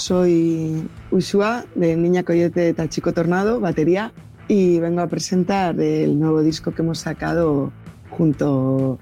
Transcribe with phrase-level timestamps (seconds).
[0.00, 4.12] soy Ushua de Niña Coyote de Tachico Tornado, batería,
[4.48, 7.70] y vengo a presentar el nuevo disco que hemos sacado
[8.10, 8.98] junto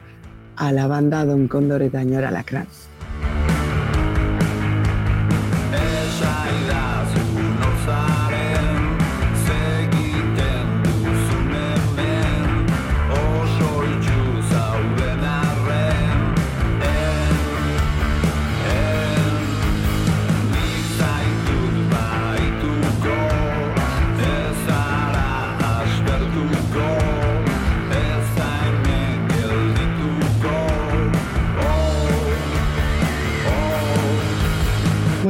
[0.57, 2.31] a la banda Don Cóndor y Tañora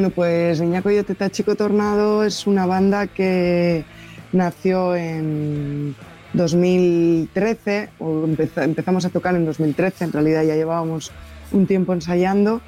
[0.08, 0.14] Lacrán.
[0.14, 3.84] pues Niña Coyote Chico Tornado es una banda que
[4.32, 5.94] nació en
[6.34, 11.10] 2013, o empezamos a tocar en 2013, en realidad ya llevábamos
[11.52, 12.60] un tiempo ensayando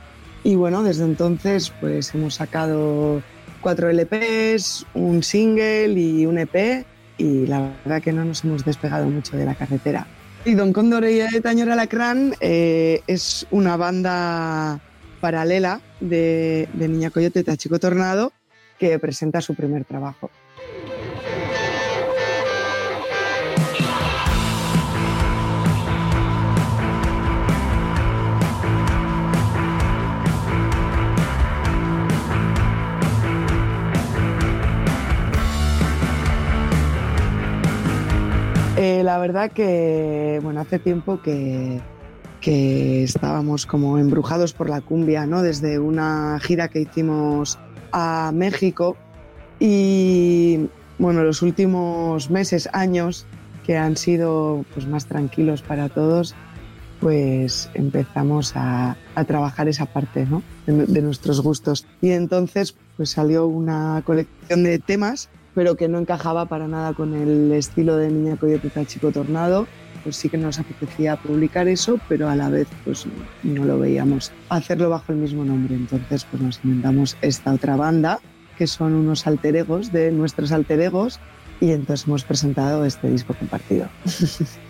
[0.42, 3.22] y bueno, desde entonces pues hemos sacado
[3.60, 6.86] cuatro LPs, un single y un EP
[7.18, 10.06] y la verdad que no nos hemos despegado mucho de la carretera.
[10.44, 14.80] Y Don Cóndor y Tañora Lacrán eh, es una banda
[15.20, 18.32] paralela de, Niña Coyote Tachico Tornado
[18.78, 20.30] que presenta su primer trabajo.
[38.76, 41.82] Eh, la verdad que, bueno, hace tiempo que,
[42.40, 45.42] que estábamos como embrujados por la cumbia, ¿no?
[45.42, 47.58] Desde una gira que hicimos
[47.92, 48.96] a México
[49.58, 53.26] y bueno, los últimos meses, años
[53.64, 56.34] que han sido pues, más tranquilos para todos,
[57.00, 60.42] pues empezamos a, trabajar esa parte ¿no?
[60.66, 61.86] de, nuestros gustos.
[62.00, 67.14] Y entonces pues salió una colección de temas, pero que no encajaba para nada con
[67.14, 69.66] el estilo de Niña Coyote Chico Tornado
[70.02, 73.06] pues sí que nos apetecía publicar eso, pero a la vez pues
[73.42, 75.74] no lo veíamos hacerlo bajo el mismo nombre.
[75.74, 78.20] Entonces pues nos inventamos esta otra banda,
[78.58, 81.20] que son unos alter egos de nuestros alter egos,
[81.60, 83.88] y entonces hemos presentado este disco compartido.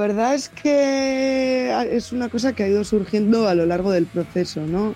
[0.00, 4.66] verdad es que es una cosa que ha ido surgiendo a lo largo del proceso,
[4.66, 4.94] ¿no?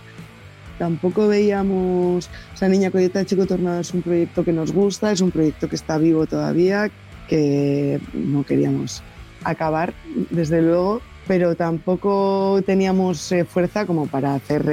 [0.78, 5.20] Tampoco veíamos, o sea, Niña Coyota Chico Tornado es un proyecto que nos gusta, es
[5.20, 6.90] un proyecto que está vivo todavía,
[7.28, 9.04] que no queríamos
[9.44, 9.94] acabar,
[10.30, 14.64] desde luego, pero tampoco teníamos eh, fuerza como para hacer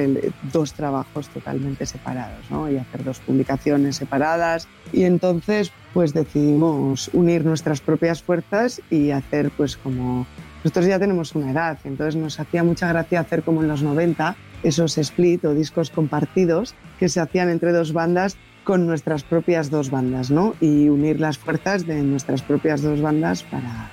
[0.52, 2.70] dos trabajos totalmente separados ¿no?
[2.70, 4.68] y hacer dos publicaciones separadas.
[4.92, 10.26] Y entonces pues decidimos unir nuestras propias fuerzas y hacer pues como...
[10.64, 14.36] Nosotros ya tenemos una edad, entonces nos hacía mucha gracia hacer como en los 90
[14.62, 19.90] esos split o discos compartidos que se hacían entre dos bandas con nuestras propias dos
[19.90, 20.54] bandas, ¿no?
[20.62, 23.90] Y unir las fuerzas de nuestras propias dos bandas para,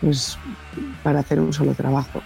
[0.00, 0.38] pues,
[1.02, 2.22] para hacer un solo trabajo.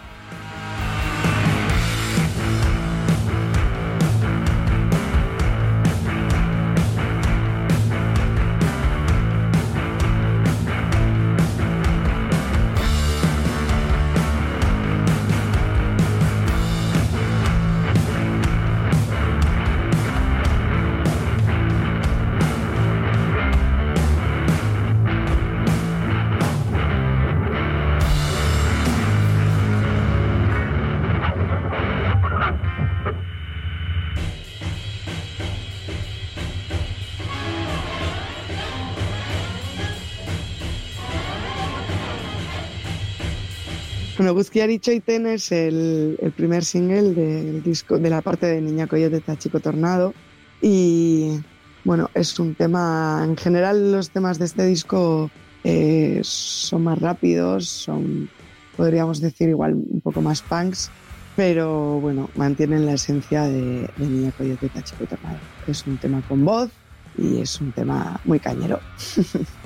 [44.33, 49.23] Bueno, Guzkiari Choiten es el, primer single del disco, de la parte de Niña Coyote
[49.37, 50.15] Chico Tornado.
[50.63, 51.39] Y
[51.85, 55.31] bueno, es un tema, en general los temas de este disco
[55.65, 58.31] eh, son más rápidos, son,
[58.75, 60.91] podríamos decir, igual un poco más punks,
[61.37, 65.41] pero bueno, mantienen la esencia de, de Niña Coyote Chico Tornado.
[65.67, 66.71] Es un tema con voz
[67.19, 68.81] y es un tema muy cañero.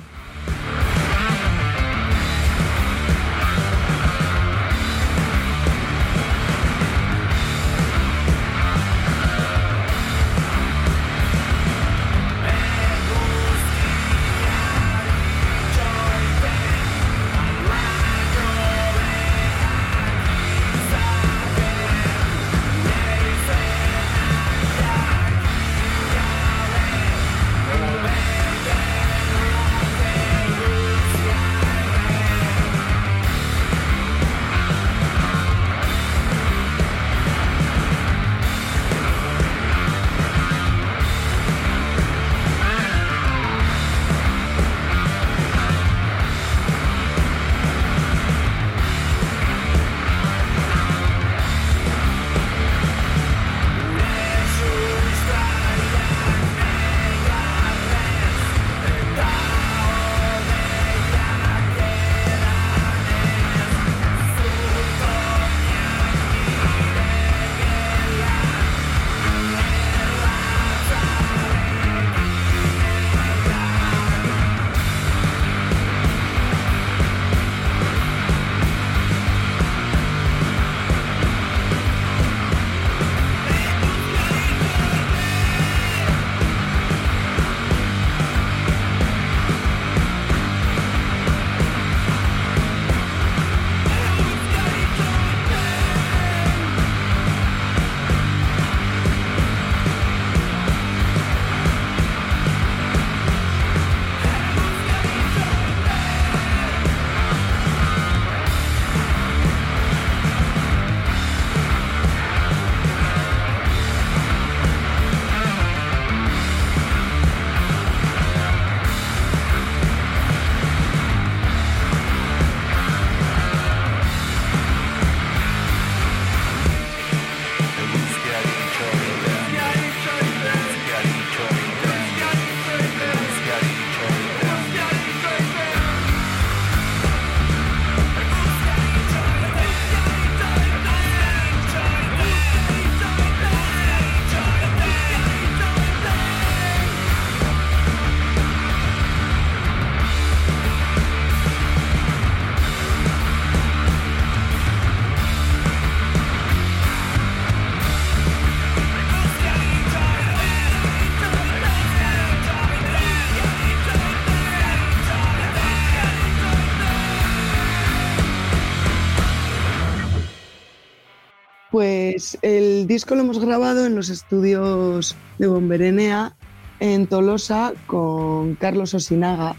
[172.97, 176.35] disco lo hemos grabado en los estudios de Bomberenea
[176.79, 179.55] en Tolosa con Carlos Osinaga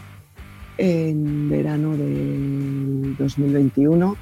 [0.77, 4.17] en verano del 2021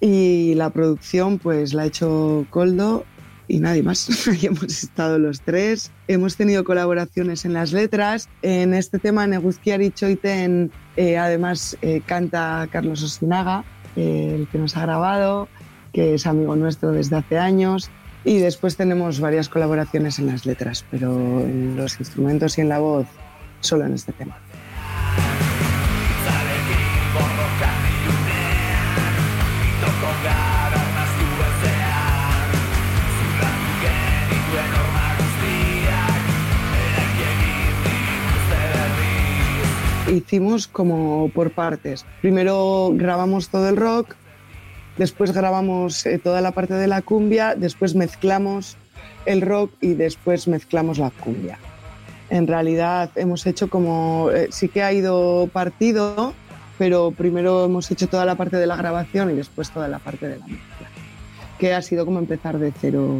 [0.00, 3.04] y la producción pues la ha hecho Coldo
[3.48, 4.26] y nadie más.
[4.28, 5.92] Ahí hemos estado los tres.
[6.08, 8.30] Hemos tenido colaboraciones en las letras.
[8.40, 13.62] En este tema, Neguzkiari Choiten, eh, además eh, canta Carlos Osinaga,
[13.94, 15.48] eh, el que nos ha grabado,
[15.92, 17.90] que es amigo nuestro desde hace años.
[18.24, 22.78] Y después tenemos varias colaboraciones en las letras, pero en los instrumentos y en la
[22.78, 23.06] voz,
[23.60, 24.38] solo en este tema.
[40.14, 42.04] hicimos como por partes.
[42.20, 44.14] Primero grabamos todo el rock,
[44.96, 48.76] después grabamos eh, toda la parte de la cumbia, después mezclamos
[49.26, 51.58] el rock y después mezclamos la cumbia.
[52.30, 56.34] En realidad hemos hecho como, eh, sí que ha ido partido,
[56.78, 60.28] pero primero hemos hecho toda la parte de la grabación y después toda la parte
[60.28, 60.88] de la mezcla,
[61.58, 63.16] que ha sido como empezar de cero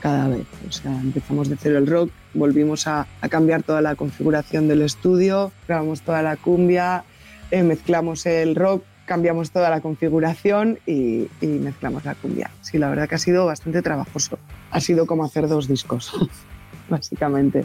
[0.00, 0.46] cada vez.
[0.68, 5.50] O sea, empezamos de cero el rock, volvimos a, cambiar toda la configuración del estudio,
[5.66, 7.04] grabamos toda la cumbia,
[7.50, 12.50] eh, mezclamos el rock, cambiamos toda la configuración y, mezclamos la cumbia.
[12.62, 14.38] Sí, la verdad que ha sido bastante trabajoso.
[14.70, 16.12] Ha sido como hacer dos discos,
[16.88, 17.64] básicamente.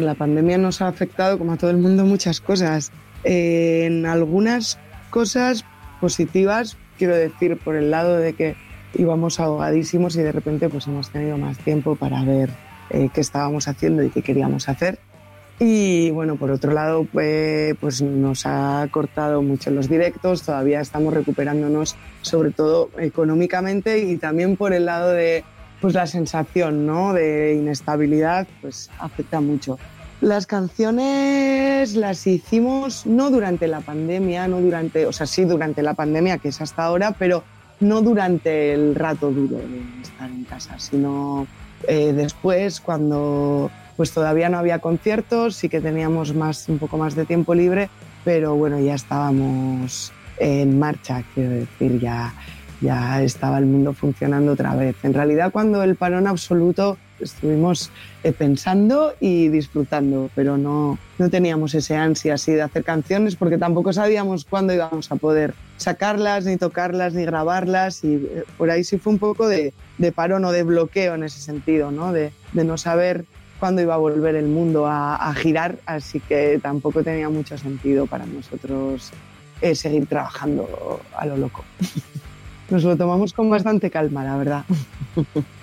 [0.00, 2.92] La pandemia nos ha afectado, como a todo el mundo, muchas cosas.
[3.24, 4.78] en algunas
[5.16, 5.64] cosas
[5.98, 8.54] positivas, quiero decir, por el lado de que
[8.92, 12.50] íbamos ahogadísimos y de repente pues hemos tenido más tiempo para ver
[12.90, 14.98] eh, qué estábamos haciendo y qué queríamos hacer.
[15.58, 21.14] Y bueno, por otro lado, pues, pues nos ha cortado mucho los directos, todavía estamos
[21.14, 25.44] recuperándonos, sobre todo económicamente y también por el lado de
[25.80, 27.14] pues la sensación ¿no?
[27.14, 29.78] de inestabilidad pues afecta mucho.
[30.20, 35.94] Las canciones las hicimos no durante la pandemia, no durante, o sea, sí durante la
[35.94, 37.44] pandemia, que es hasta ahora, pero
[37.80, 41.46] no durante el rato duro de estar en casa, sino
[41.86, 47.14] eh, después, cuando pues todavía no había conciertos, sí que teníamos más, un poco más
[47.14, 47.90] de tiempo libre,
[48.24, 52.32] pero bueno, ya estábamos en marcha, quiero decir, ya
[52.80, 54.96] ya estaba el mundo funcionando otra vez.
[55.02, 57.90] En realidad, cuando el parón absoluto estuvimos
[58.22, 63.58] eh, pensando y disfrutando, pero no, no teníamos ese ansia así de hacer canciones porque
[63.58, 68.84] tampoco sabíamos cuándo íbamos a poder sacarlas, ni tocarlas, ni grabarlas y eh, por ahí
[68.84, 72.12] sí fue un poco de, de parón o de bloqueo en ese sentido, ¿no?
[72.12, 73.24] De, de, no saber
[73.58, 78.06] cuándo iba a volver el mundo a, a, girar, así que tampoco tenía mucho sentido
[78.06, 79.12] para nosotros
[79.60, 81.64] eh, seguir trabajando a lo loco.
[82.70, 84.64] nos lo tomamos con bastante calma, la verdad.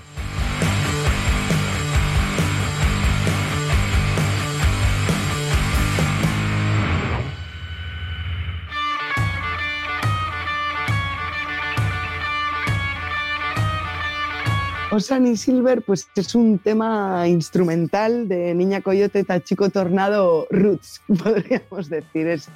[14.94, 22.28] Osani Silver pues es un tema instrumental de Niña Coyote Tachico Tornado Roots, podríamos decir,
[22.28, 22.48] es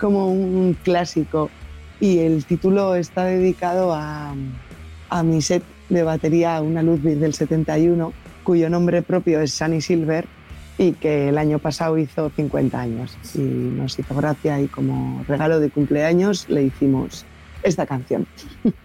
[0.00, 1.50] como un clásico.
[2.00, 4.34] Y el título está dedicado a,
[5.10, 8.14] a mi set de batería, una Ludwig del 71,
[8.44, 10.26] cuyo nombre propio es Sunny Silver
[10.78, 13.14] y que el año pasado hizo 50 años.
[13.34, 17.26] Y nos hizo gracia y como regalo de cumpleaños le hicimos
[17.62, 18.26] esta canción.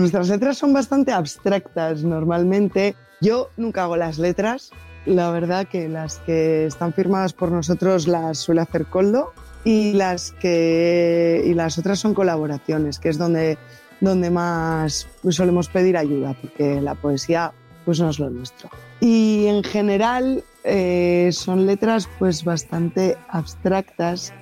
[0.00, 2.94] Nuestras letras son bastante abstractas normalmente.
[3.20, 4.70] Yo nunca hago las letras.
[5.04, 10.32] La verdad que las que están firmadas por nosotros las suele hacer Coldo y las
[10.32, 13.58] que y las otras son colaboraciones, que es donde
[14.00, 17.52] donde más solemos pedir ayuda, porque la poesía
[17.84, 18.70] pues no es lo nuestro.
[19.00, 24.32] Y en general eh, son letras pues bastante abstractas,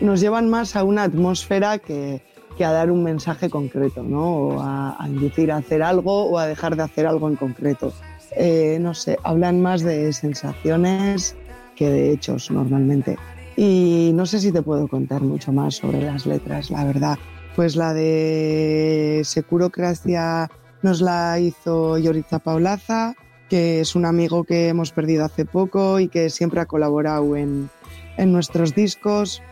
[0.00, 4.36] nos llevan más a una atmósfera que, que a dar un mensaje concreto, ¿no?
[4.36, 7.92] O a, inducir a hacer algo o a dejar de hacer algo en concreto.
[8.36, 11.36] Eh, no sé, hablan más de sensaciones
[11.76, 13.18] que de hechos normalmente.
[13.56, 17.18] Y no sé si te puedo contar mucho más sobre las letras, la verdad.
[17.54, 20.50] Pues la de Securocracia
[20.82, 23.14] nos la hizo Yoriza Paulaza,
[23.50, 27.68] que es un amigo que hemos perdido hace poco y que siempre ha colaborado en,
[28.16, 29.42] en nuestros discos.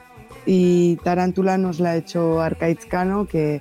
[0.47, 3.61] Y Tarántula nos la ha hecho Arcaiz Cano, que,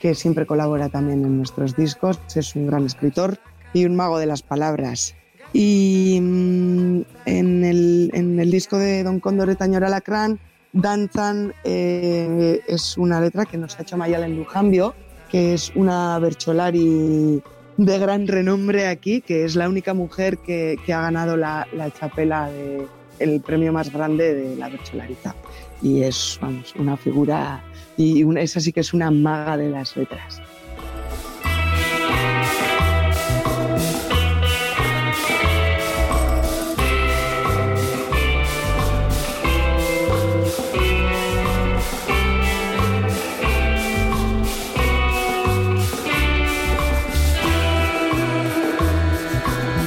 [0.00, 2.20] que siempre colabora también en nuestros discos.
[2.34, 3.38] Es un gran escritor
[3.72, 5.14] y un mago de las palabras.
[5.52, 10.38] Y mm, en, el, en, el, disco de Don Cóndor Etañor Alacrán
[10.72, 14.94] Danzan eh, es una letra que nos ha hecho Mayalen Lujambio,
[15.28, 17.42] que es una Bercholari
[17.76, 21.66] de gran renombre aquí, que es la única mujer que, ha ganado la,
[21.98, 22.86] chapela de
[23.20, 25.34] el premio más grande de la Bercholariza.
[25.82, 26.40] Y es
[26.76, 27.62] una figura,
[27.96, 30.40] y esa sí que es una maga de las letras.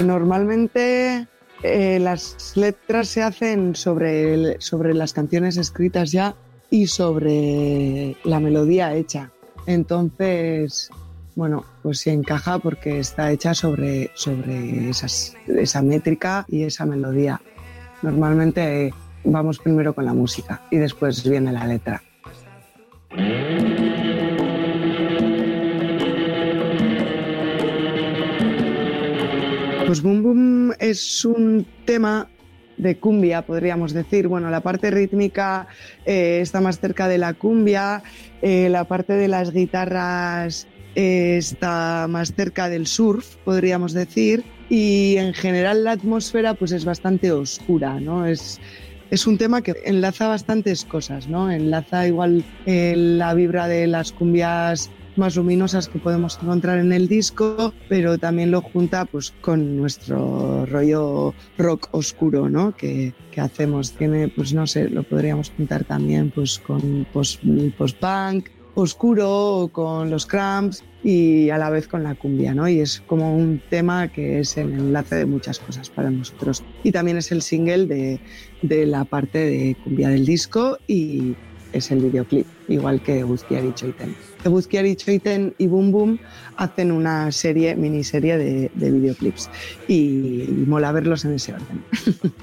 [0.06, 1.28] Normalmente
[1.64, 6.36] eh, las letras se hacen sobre, sobre las canciones escritas ya
[6.70, 9.32] y sobre la melodía hecha.
[9.66, 10.90] Entonces,
[11.36, 17.42] bueno, pues se encaja porque está hecha sobre, sobre esa métrica y esa melodía.
[18.02, 18.94] Normalmente
[19.24, 22.04] vamos primero con la música y después viene la letra.
[29.94, 32.28] Pues Boom Boom es un tema
[32.78, 34.28] de cumbia, podríamos decir.
[34.28, 35.68] Bueno, la parte rítmica
[36.04, 38.02] eh, está más cerca de la cumbia,
[38.42, 45.18] eh, la parte de las guitarras eh, está más cerca del surf, podríamos decir, y
[45.18, 48.26] en general la atmósfera pues es bastante oscura, ¿no?
[48.26, 48.60] Es,
[49.12, 51.52] es un tema que enlaza bastantes cosas, ¿no?
[51.52, 57.74] Enlaza igual la vibra de las cumbias más luminosas que podemos encontrar en el disco,
[57.90, 62.76] pero también lo junta pues con nuestro rollo rock oscuro, ¿no?
[62.76, 63.92] Que, que hacemos.
[63.94, 70.84] Tiene, pues no sé, lo podríamos juntar también pues con post-punk oscuro, con los cramps
[71.04, 72.68] y a la vez con la cumbia, ¿no?
[72.68, 76.64] Y es como un tema que es el enlace de muchas cosas para nosotros.
[76.84, 78.20] Y también es el single de,
[78.62, 81.36] de la parte de cumbia del disco y
[81.74, 84.16] es el videoclip, igual que Eguzkiarich Oiten.
[84.44, 86.20] Eguzkiarich Oiten y Boom Boom
[86.58, 89.50] hacen una serie, miniserie de, de videoclips
[89.88, 91.84] y, mola verlos en ese orden.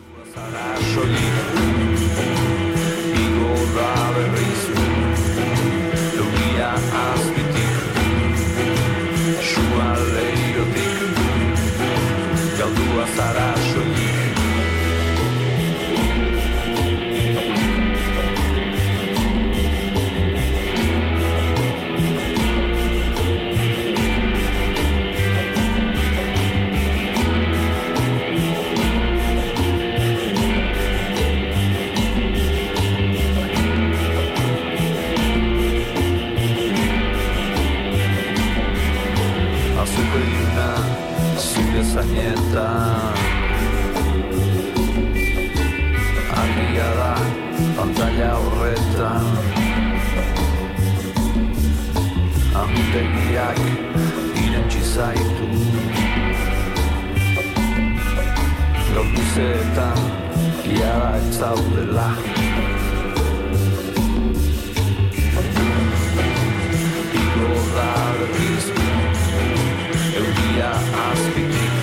[70.61, 70.71] ia
[71.11, 71.75] azpitik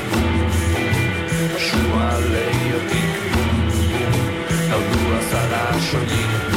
[1.67, 3.13] Sua leiotik
[4.69, 6.56] Taudua zara soñik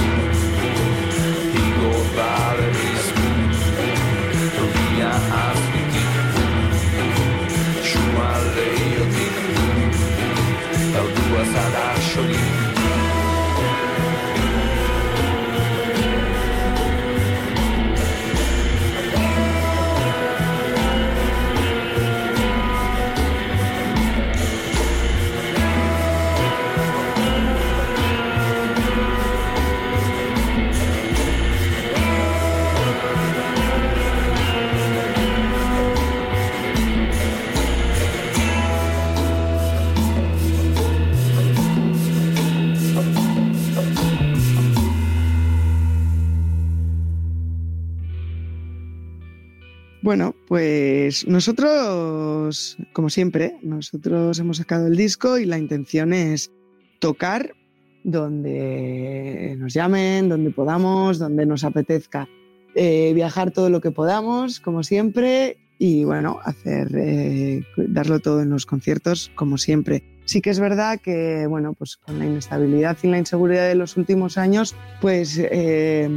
[50.10, 56.50] Bueno, pues nosotros, como siempre, nosotros hemos sacado el disco y la intención es
[56.98, 57.54] tocar
[58.02, 62.28] donde nos llamen, donde podamos, donde nos apetezca.
[62.74, 68.50] Eh, viajar todo lo que podamos, como siempre, y bueno, hacer, eh, darlo todo en
[68.50, 70.02] los conciertos, como siempre.
[70.24, 73.96] Sí que es verdad que, bueno, pues con la inestabilidad y la inseguridad de los
[73.96, 76.10] últimos años, pues eh,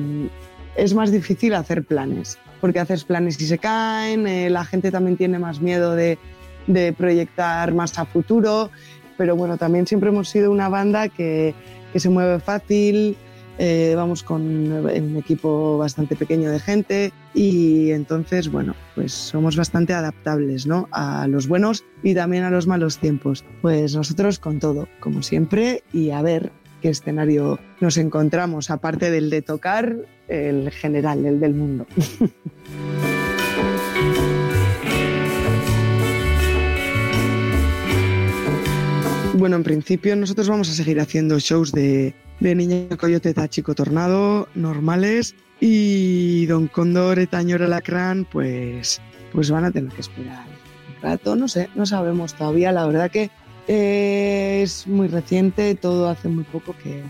[0.77, 5.17] es más difícil hacer planes porque haces planes y se caen, eh, la gente también
[5.17, 6.17] tiene más miedo de,
[6.97, 8.69] proyectar más a futuro,
[9.17, 11.53] pero bueno, también siempre hemos sido una banda que,
[11.93, 13.17] se mueve fácil,
[13.57, 19.91] eh, vamos con un equipo bastante pequeño de gente y entonces, bueno, pues somos bastante
[19.91, 20.87] adaptables, ¿no?
[20.91, 23.43] A los buenos y también a los malos tiempos.
[23.61, 29.29] Pues nosotros con todo, como siempre, y a ver qué escenario nos encontramos, aparte del
[29.29, 29.95] de tocar,
[30.27, 31.87] el general, el del mundo.
[39.35, 45.33] Bueno, en principio nosotros vamos a seguir haciendo shows de, Niña Coyote Chico Tornado normales
[45.59, 51.47] y Don Condor, Etañor, Alacrán, pues, pues van a tener que esperar un rato, no
[51.47, 52.71] sé, no sabemos todavía.
[52.71, 53.31] La verdad que
[53.67, 57.03] es muy reciente, todo hace muy poco que,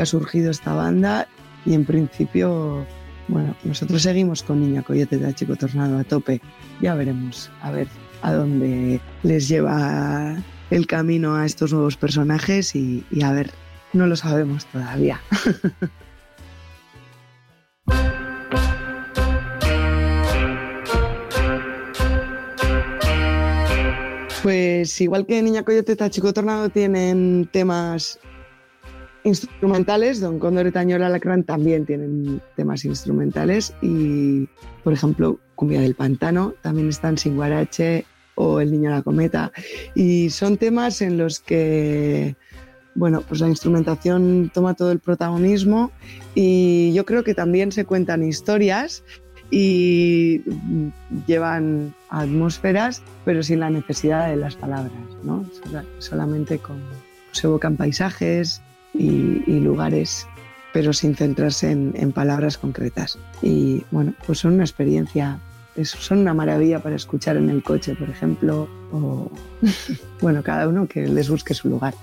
[0.00, 1.28] ha surgido esta banda
[1.66, 2.86] y en principio,
[3.28, 6.40] bueno, nosotros seguimos con Niña Coyote de Chico Tornado a tope.
[6.80, 7.88] Ya veremos a ver
[8.22, 10.36] a dónde les lleva
[10.70, 13.50] el camino a estos nuevos personajes y a ver,
[13.92, 15.20] no lo sabemos todavía.
[24.42, 28.18] Pues igual que Niña Coyote y Chico Tornado tienen temas
[29.24, 33.74] instrumentales, Don Condor y Tañora Alacrán también tienen temas instrumentales.
[33.82, 34.48] Y,
[34.82, 39.52] por ejemplo, Cumbia del Pantano también están Sin Guarache o El Niño de la Cometa.
[39.94, 42.34] Y son temas en los que
[42.94, 45.92] bueno, pues la instrumentación toma todo el protagonismo.
[46.34, 49.04] Y yo creo que también se cuentan historias
[49.50, 50.42] y
[51.26, 55.44] llevan atmósferas, pero sin la necesidad de las palabras, ¿no?
[55.98, 56.80] Solamente con,
[57.32, 58.62] se evocan paisajes,
[58.94, 60.26] y, lugares,
[60.72, 63.18] pero sin centrarse en, palabras concretas.
[63.42, 65.38] Y bueno, pues son una experiencia
[65.84, 69.30] son una maravilla para escuchar en el coche, por ejemplo, o
[70.20, 71.94] bueno, cada uno que les busque su lugar.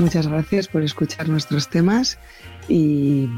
[0.00, 2.18] Muchas gracias por escuchar nuestros temas
[2.68, 3.28] y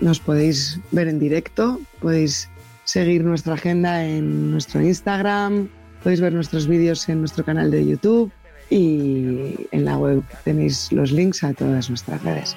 [0.00, 2.50] nos podéis ver en directo, podéis
[2.82, 5.68] seguir nuestra agenda en nuestro Instagram,
[6.02, 8.32] podéis ver nuestros vídeos en nuestro canal de YouTube
[8.70, 12.56] y en la web tenéis los links a todas nuestras redes.